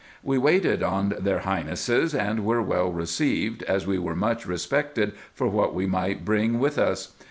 [0.23, 5.47] We waited on their highnesses, and were well received, as we were much respected for
[5.47, 7.13] what we might bring with us.